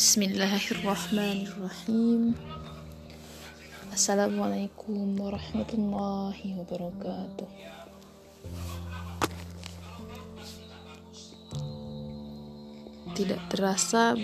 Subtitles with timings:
[0.00, 2.32] Bismillahirrahmanirrahim.
[3.92, 7.44] Assalamualaikum warahmatullahi wabarakatuh.
[13.12, 14.16] Tidak terasa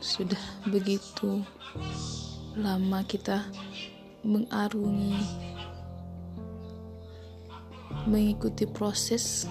[0.00, 1.44] Sudah begitu
[2.56, 3.44] Lama kita
[4.24, 5.20] Mengarungi
[8.08, 9.44] Mengikuti proses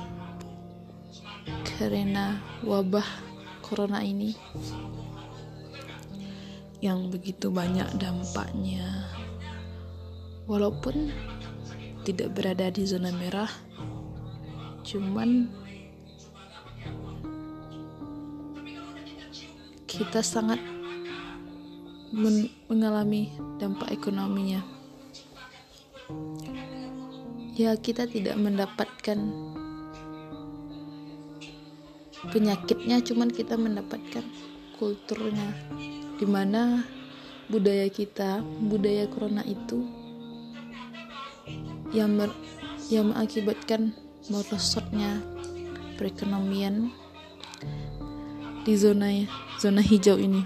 [1.78, 3.27] Karena wabah
[3.68, 4.32] corona ini
[6.80, 9.12] yang begitu banyak dampaknya.
[10.48, 11.12] Walaupun
[12.08, 13.52] tidak berada di zona merah
[14.88, 15.52] cuman
[19.84, 20.62] kita sangat
[22.16, 24.64] men mengalami dampak ekonominya.
[27.58, 29.18] Ya kita tidak mendapatkan
[32.34, 34.26] penyakitnya cuman kita mendapatkan
[34.78, 35.54] kulturnya.
[36.18, 36.82] Di mana
[37.48, 39.86] budaya kita budaya corona itu
[41.96, 42.34] yang mer
[42.92, 43.96] yang mengakibatkan
[44.28, 45.24] merosotnya
[45.96, 46.92] perekonomian
[48.68, 49.24] di zona
[49.62, 50.44] zona hijau ini.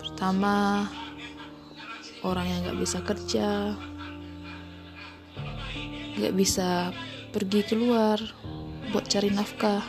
[0.00, 0.84] Pertama
[2.26, 3.48] orang yang nggak bisa kerja
[6.20, 6.92] nggak bisa
[7.30, 8.18] pergi keluar
[8.90, 9.82] buat cari nafkah.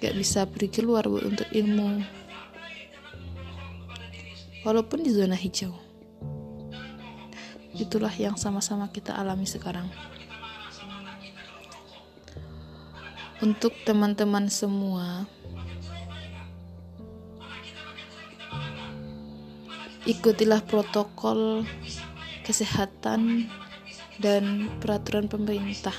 [0.00, 2.00] Gak bisa pergi keluar buat untuk ilmu.
[4.64, 5.76] Walaupun di zona hijau.
[7.76, 9.88] Itulah yang sama-sama kita alami sekarang.
[13.44, 15.28] Untuk teman-teman semua
[20.08, 21.64] ikutilah protokol
[22.44, 23.48] kesehatan
[24.18, 25.94] dan peraturan pemerintah.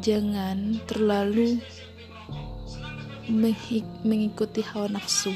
[0.00, 1.60] Jangan terlalu
[4.02, 5.30] mengikuti hawa nafsu.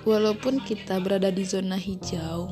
[0.00, 2.48] Walaupun kita berada di zona hijau,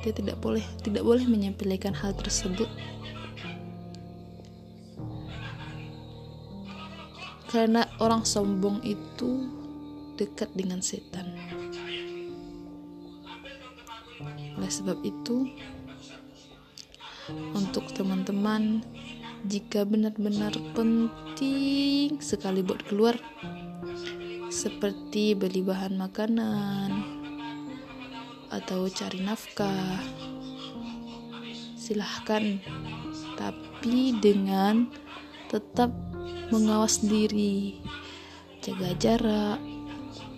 [0.00, 2.66] kita tidak boleh tidak boleh menyepelekan hal tersebut.
[7.50, 9.50] Karena orang sombong itu
[10.16, 11.39] dekat dengan setan.
[14.70, 15.50] Oleh sebab itu,
[17.58, 18.86] untuk teman-teman,
[19.42, 23.18] jika benar-benar penting sekali buat keluar,
[24.46, 27.02] seperti beli bahan makanan
[28.54, 30.06] atau cari nafkah,
[31.74, 32.62] silahkan,
[33.34, 34.86] tapi dengan
[35.50, 35.90] tetap
[36.54, 37.74] mengawas diri,
[38.62, 39.58] jaga jarak,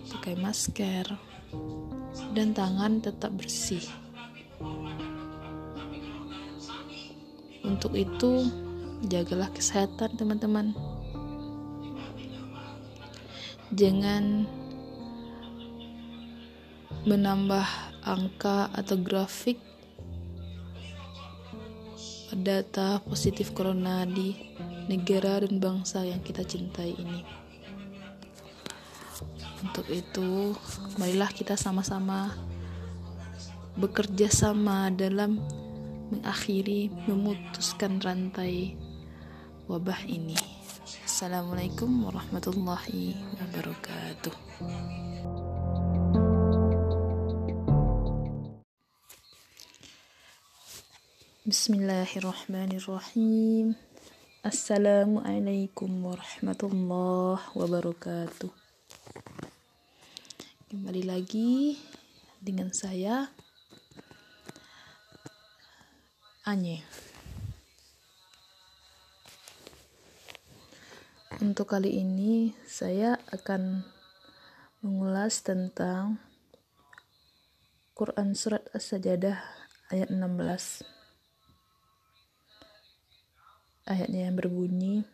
[0.09, 1.05] pakai masker,
[2.33, 3.85] dan tangan tetap bersih.
[7.63, 8.51] Untuk itu,
[9.07, 10.75] jagalah kesehatan teman-teman.
[13.71, 14.45] Jangan
[17.03, 17.67] menambah
[18.03, 19.59] angka atau grafik
[22.35, 24.35] data positif corona di
[24.91, 27.23] negara dan bangsa yang kita cintai ini.
[29.63, 30.51] Untuk itu,
[30.99, 32.35] marilah kita sama-sama
[33.79, 35.39] bekerja sama dalam
[36.13, 38.77] mengakhiri memutuskan rantai
[39.65, 40.37] wabah ini.
[41.09, 44.29] Assalamualaikum warahmatullahi wabarakatuh.
[51.49, 53.73] Bismillahirrahmanirrahim.
[54.45, 58.53] Assalamualaikum warahmatullahi wabarakatuh.
[60.69, 61.81] Kembali lagi
[62.37, 63.33] dengan saya
[66.43, 66.83] Anye.
[71.39, 73.87] Untuk kali ini saya akan
[74.83, 76.19] mengulas tentang
[77.95, 79.39] Quran surat As-Sajadah
[79.95, 80.83] ayat 16.
[83.87, 85.07] Ayatnya yang berbunyi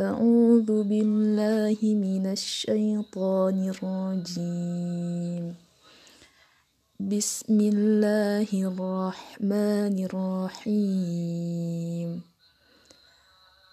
[0.00, 5.67] A'udzu billahi minasy syaithanir rajim.
[6.98, 9.94] بسم الله الرحمن
[10.66, 12.10] الرحيم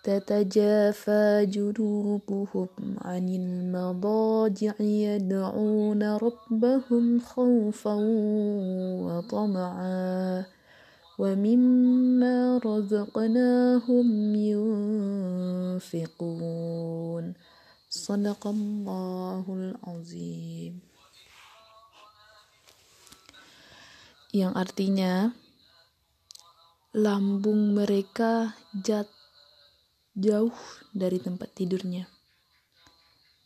[0.04, 2.70] تتجافى جنوبهم
[3.02, 7.96] عن المضاجع يدعون ربهم خوفا
[9.10, 10.46] وطمعا
[11.20, 14.36] ومما رزقناهم
[15.82, 17.34] ينفقون
[17.90, 20.85] صدق الله العظيم
[24.36, 25.32] yang artinya
[26.92, 29.08] lambung mereka jat
[30.12, 30.52] jauh
[30.92, 32.12] dari tempat tidurnya.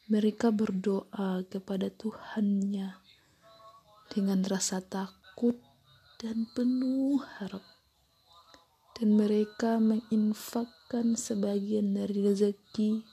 [0.10, 2.98] Mereka berdoa kepada Tuhannya
[4.10, 5.62] dengan rasa takut
[6.18, 7.62] dan penuh harap.
[8.98, 13.06] Dan mereka menginfakkan sebagian dari rezeki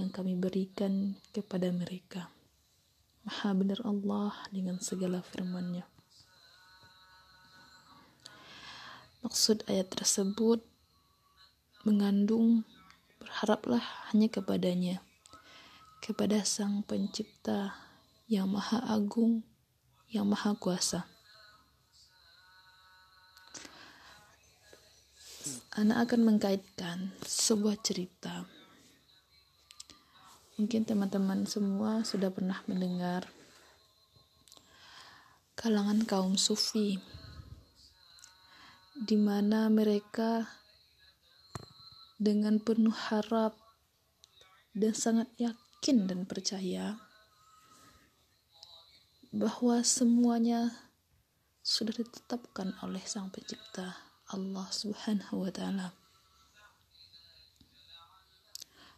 [0.00, 2.32] yang kami berikan kepada mereka.
[3.28, 5.95] Maha benar Allah dengan segala firman-Nya.
[9.26, 10.62] Maksud ayat tersebut
[11.82, 12.62] mengandung
[13.18, 13.82] berharaplah
[14.14, 15.02] hanya kepadanya,
[15.98, 17.74] kepada Sang Pencipta
[18.30, 19.42] yang Maha Agung,
[20.14, 21.10] yang Maha Kuasa.
[25.74, 28.46] Anak akan mengkaitkan sebuah cerita.
[30.54, 33.26] Mungkin teman-teman semua sudah pernah mendengar
[35.58, 37.02] kalangan kaum sufi
[38.96, 40.48] di mana mereka
[42.16, 43.52] dengan penuh harap
[44.72, 46.96] dan sangat yakin dan percaya
[49.36, 50.72] bahwa semuanya
[51.60, 54.00] sudah ditetapkan oleh Sang Pencipta
[54.32, 55.92] Allah Subhanahu wa taala.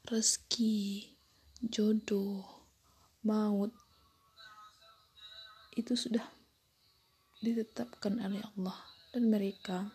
[0.06, 1.10] Rezeki,
[1.58, 2.46] jodoh,
[3.26, 3.74] maut
[5.74, 6.22] itu sudah
[7.42, 9.93] ditetapkan oleh Allah dan mereka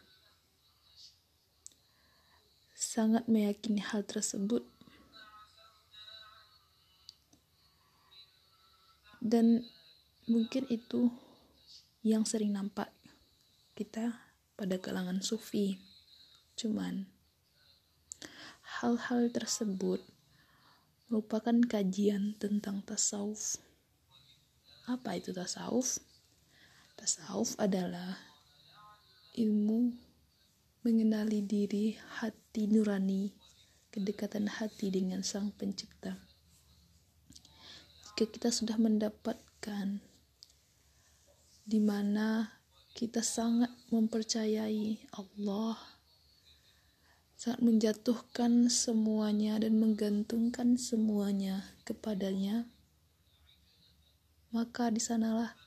[2.74, 4.62] sangat meyakini hal tersebut.
[9.24, 9.64] Dan
[10.28, 11.08] mungkin itu
[12.04, 12.92] yang sering nampak
[13.74, 14.20] kita
[14.60, 15.80] pada kalangan sufi.
[16.60, 17.08] Cuman
[18.84, 20.04] hal-hal tersebut
[21.08, 23.58] merupakan kajian tentang tasawuf.
[24.90, 26.04] Apa itu tasawuf?
[27.00, 28.33] Tasawuf adalah
[29.34, 29.90] ilmu
[30.86, 33.34] mengenali diri, hati nurani,
[33.90, 36.14] kedekatan hati dengan Sang Pencipta.
[38.14, 39.98] Jika kita sudah mendapatkan
[41.66, 42.62] di mana
[42.94, 45.82] kita sangat mempercayai Allah,
[47.34, 52.70] sangat menjatuhkan semuanya dan menggantungkan semuanya kepadanya,
[54.54, 55.58] maka di sanalah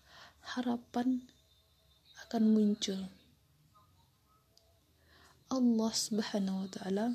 [0.54, 1.26] harapan
[2.30, 3.15] akan muncul.
[5.56, 7.06] Allah Subhanahu wa taala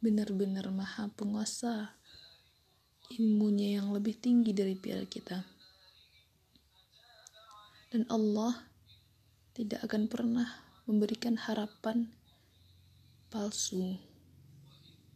[0.00, 1.92] benar-benar maha penguasa
[3.12, 5.44] ilmunya yang lebih tinggi dari pihak kita.
[7.92, 8.64] Dan Allah
[9.52, 10.48] tidak akan pernah
[10.88, 12.08] memberikan harapan
[13.28, 14.00] palsu.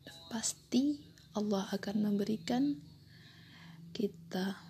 [0.04, 1.00] Dan pasti
[1.32, 2.76] Allah akan memberikan
[3.96, 4.60] kita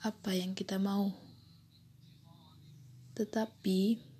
[0.00, 1.12] apa yang kita mau.
[3.12, 4.11] Tetapi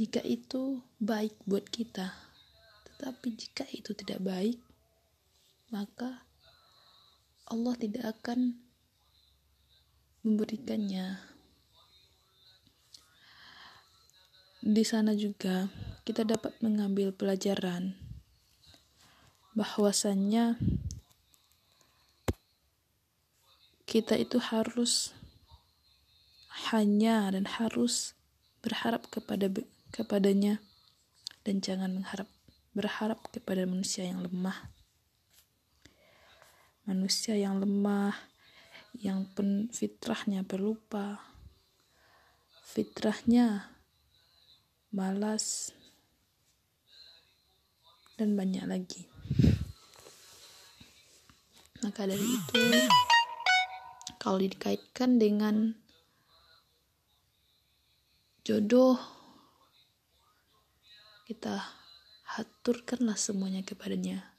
[0.00, 2.16] jika itu baik buat kita,
[2.88, 4.56] tetapi jika itu tidak baik,
[5.68, 6.24] maka
[7.44, 8.56] Allah tidak akan
[10.24, 11.20] memberikannya.
[14.64, 15.68] Di sana juga
[16.08, 17.92] kita dapat mengambil pelajaran
[19.52, 20.56] bahwasannya
[23.84, 25.12] kita itu harus
[26.72, 28.16] hanya dan harus
[28.64, 29.52] berharap kepada
[29.90, 30.62] kepadanya
[31.42, 32.30] dan jangan mengharap
[32.70, 34.70] berharap kepada manusia yang lemah.
[36.86, 38.14] Manusia yang lemah
[38.98, 41.22] yang pen, fitrahnya berlupa.
[42.70, 43.74] Fitrahnya
[44.94, 45.74] malas
[48.14, 49.02] dan banyak lagi.
[51.80, 52.62] Maka dari itu
[54.20, 55.74] kalau dikaitkan dengan
[58.44, 59.19] jodoh
[61.30, 61.62] kita
[62.26, 64.34] haturkanlah semuanya kepadanya.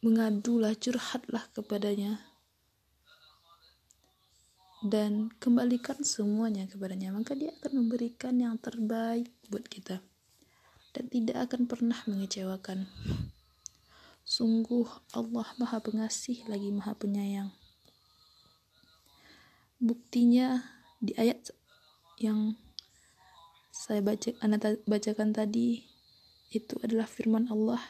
[0.00, 2.24] Mengadulah curhatlah kepadanya.
[4.80, 7.12] Dan kembalikan semuanya kepadanya.
[7.12, 10.00] Maka dia akan memberikan yang terbaik buat kita.
[10.96, 12.88] Dan tidak akan pernah mengecewakan.
[14.24, 17.52] Sungguh Allah Maha Pengasih lagi Maha Penyayang.
[19.76, 20.64] Buktinya
[20.96, 21.52] di ayat
[22.16, 22.56] yang
[23.76, 25.84] saya baca anak bacakan tadi
[26.48, 27.84] itu adalah firman Allah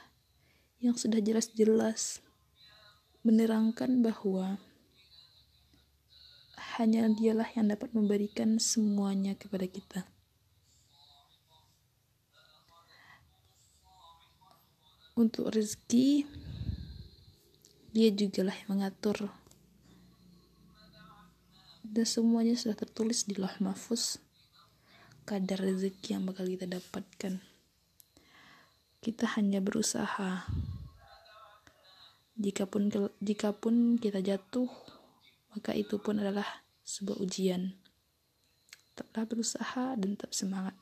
[0.83, 2.19] yang sudah jelas-jelas
[3.23, 4.59] menerangkan bahwa
[6.75, 10.05] hanya dialah yang dapat memberikan semuanya kepada kita.
[15.17, 16.29] untuk rezeki
[17.97, 19.33] dia juga lah yang mengatur
[21.81, 24.21] dan semuanya sudah tertulis di loh mahfuz
[25.27, 27.43] kadar rezeki yang bakal kita dapatkan.
[29.03, 30.47] Kita hanya berusaha.
[32.39, 34.71] Jikapun jikapun kita jatuh
[35.51, 36.47] maka itu pun adalah
[36.87, 37.75] sebuah ujian.
[38.95, 40.79] Tetaplah berusaha dan tetap semangat.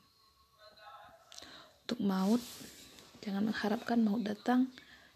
[1.87, 2.43] Untuk maut
[3.25, 4.69] jangan mengharapkan maut datang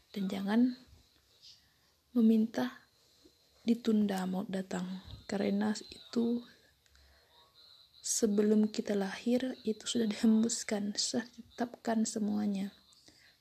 [0.10, 0.60] dan jangan
[2.18, 2.82] meminta
[3.62, 5.06] ditunda maut datang.
[5.30, 6.42] Karena itu
[8.10, 12.74] sebelum kita lahir itu sudah dihembuskan sudah ditetapkan semuanya.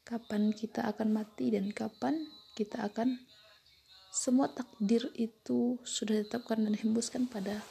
[0.04, 3.16] Kapan kita akan mati dan kapan kita akan
[4.12, 7.64] semua takdir itu sudah ditetapkan dan dihembuskan pada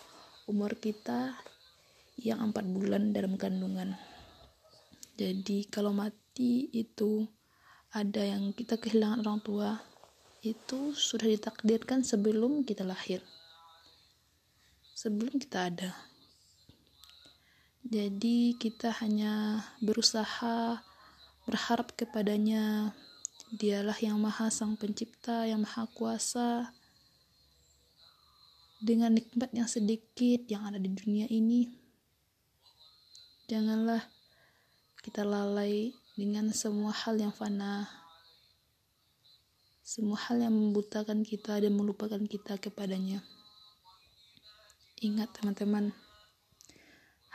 [0.49, 1.37] umur kita
[2.17, 3.93] yang empat bulan dalam kandungan.
[5.21, 7.29] Jadi kalau mati itu
[7.93, 9.69] ada yang kita kehilangan orang tua
[10.41, 13.21] itu sudah ditakdirkan sebelum kita lahir.
[14.97, 16.06] Sebelum kita ada
[17.87, 20.83] jadi kita hanya berusaha
[21.47, 22.91] berharap kepadanya
[23.47, 26.75] Dialah yang maha sang pencipta, yang maha kuasa.
[28.83, 31.71] Dengan nikmat yang sedikit yang ada di dunia ini,
[33.47, 34.03] janganlah
[34.99, 37.87] kita lalai dengan semua hal yang fana.
[39.79, 43.23] Semua hal yang membutakan kita dan melupakan kita kepadanya.
[44.99, 45.95] Ingat teman-teman,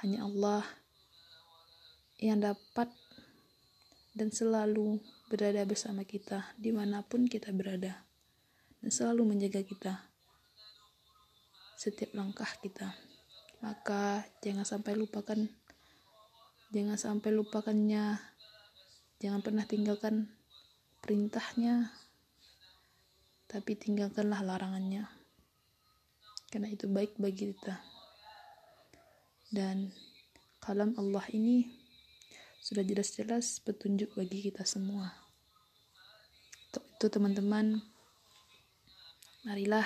[0.03, 0.67] hanya Allah
[2.19, 2.91] yang dapat
[4.19, 4.99] dan selalu
[5.31, 8.03] berada bersama kita di mana pun kita berada.
[8.83, 9.95] Dan selalu menjaga kita
[11.79, 12.99] setiap langkah kita.
[13.63, 15.39] Maka jangan sampai lupakan
[16.75, 18.19] jangan sampai lupakannya.
[19.23, 20.35] Jangan pernah tinggalkan
[20.99, 21.95] perintahnya
[23.47, 25.07] tapi tinggalkanlah larangannya.
[26.51, 27.92] Karena itu baik bagi kita
[29.53, 29.93] dan
[30.65, 31.69] kalam Allah ini
[32.65, 35.13] sudah jelas-jelas petunjuk bagi kita semua.
[36.73, 37.85] Untuk itu teman-teman,
[39.45, 39.85] marilah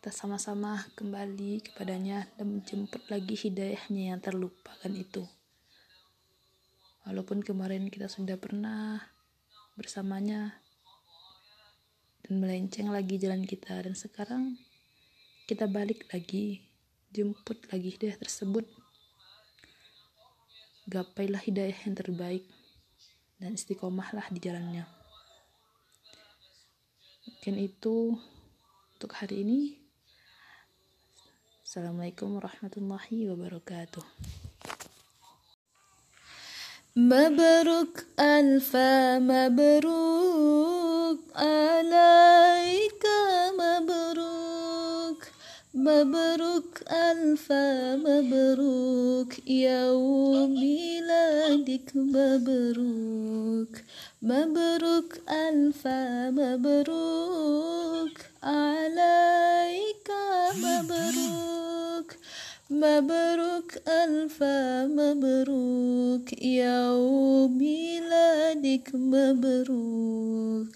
[0.00, 5.28] kita sama-sama kembali kepadanya dan menjemput lagi hidayahnya yang terlupakan itu.
[7.04, 9.04] Walaupun kemarin kita sudah pernah
[9.76, 10.64] bersamanya
[12.24, 14.56] dan melenceng lagi jalan kita dan sekarang
[15.44, 16.69] kita balik lagi
[17.15, 18.67] jemput lagi hidayah tersebut
[20.85, 22.45] gapailah hidayah yang terbaik
[23.41, 24.85] dan istiqomahlah di jalannya
[27.25, 28.19] mungkin itu
[28.95, 29.59] untuk hari ini
[31.65, 34.05] Assalamualaikum warahmatullahi wabarakatuh
[36.95, 38.71] مبروك ألف
[39.19, 43.03] مبروك عليك
[43.59, 44.08] مبروك
[45.74, 47.52] مبروك ألف
[48.02, 53.74] مبروك يوم ميلادك مبروك.
[54.22, 55.86] مبروك ألف
[56.38, 58.18] مبروك.
[58.42, 60.10] عليك
[60.64, 62.16] مبروك.
[62.70, 64.42] مبروك ألف
[64.98, 66.42] مبروك.
[66.42, 70.68] يوم ميلادك مبروك.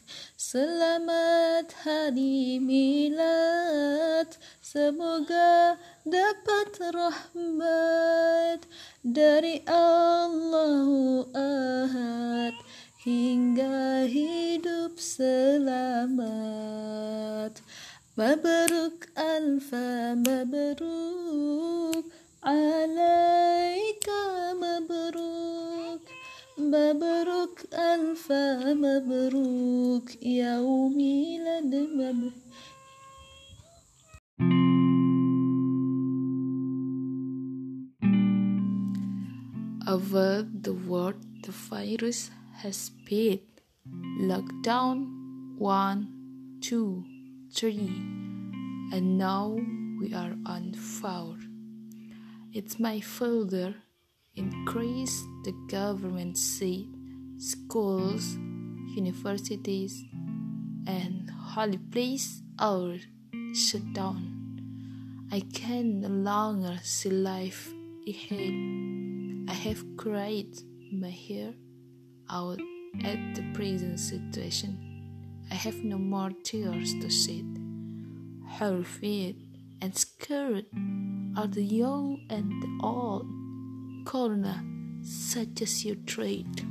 [0.54, 4.30] Selamat hari milad
[4.74, 8.66] Semoga dapat rahmat
[9.06, 12.58] dari Allah Ahad
[13.06, 16.18] hingga hidup selamat.
[18.18, 22.10] Mabruk alfa mabruk
[22.42, 24.22] alaika
[24.58, 26.02] mabruk
[26.58, 32.43] mabruk alfa mabruk yaumi lad mabruk
[39.94, 43.38] Over the world, the virus has spread.
[44.18, 45.06] Lockdown
[45.56, 47.04] one, two,
[47.54, 47.94] three,
[48.90, 49.56] and now
[50.00, 51.36] we are on four.
[52.52, 53.76] It's my father
[54.34, 56.90] increase the government said
[57.38, 58.34] schools,
[58.96, 60.02] universities,
[60.88, 62.96] and holy place are
[63.54, 65.28] shut down.
[65.30, 67.72] I can no longer see life
[68.08, 68.93] ahead.
[69.46, 70.56] I have cried
[70.92, 71.52] my hair
[72.30, 72.60] out
[73.02, 74.78] at the present situation.
[75.50, 77.58] I have no more tears to shed.
[78.48, 79.36] Horrified
[79.82, 80.66] and scared
[81.36, 83.26] are the young and the old.
[84.06, 84.64] Corona,
[85.02, 86.66] such as your trade.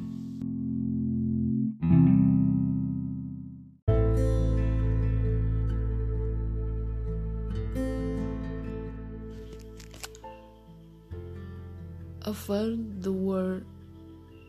[12.33, 13.63] The world,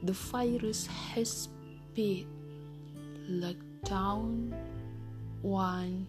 [0.02, 2.26] the virus has spread.
[3.28, 4.52] Lockdown
[5.42, 6.06] one,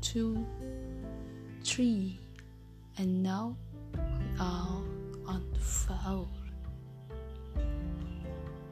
[0.00, 0.44] two,
[1.62, 2.18] three,
[2.98, 3.56] and now
[3.94, 4.82] we are
[5.26, 6.28] on four.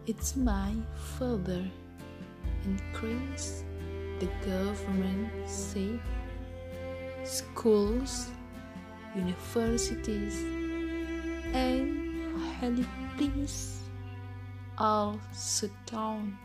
[0.06, 0.75] It's my
[1.18, 1.64] father
[2.64, 3.64] increase
[4.18, 6.00] the government say
[7.25, 8.28] schools,
[9.14, 10.62] universities,
[11.52, 13.80] and highly please
[14.78, 16.37] all sit down.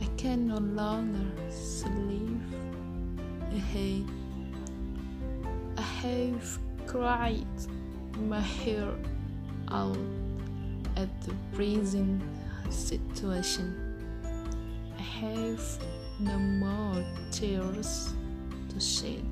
[0.00, 2.40] I can no longer sleep
[3.52, 4.04] ahead.
[5.76, 7.46] I have cried
[8.28, 8.88] my hair
[9.68, 9.98] out
[10.96, 12.22] at the present
[12.70, 13.74] situation.
[14.98, 15.78] I have
[16.20, 18.12] no more tears
[18.68, 19.24] to shed.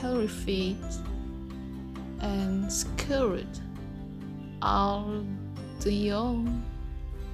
[0.00, 1.13] Horrified
[2.24, 3.58] and scared
[4.62, 5.22] all
[5.80, 6.64] the young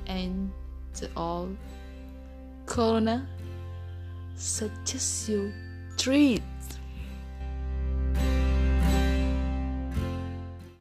[0.07, 0.51] and
[0.99, 1.57] the old
[2.67, 3.25] corner,
[4.35, 5.53] such as you
[5.97, 6.43] treat